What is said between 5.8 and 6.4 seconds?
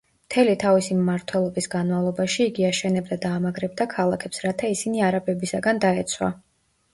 დაეცვა.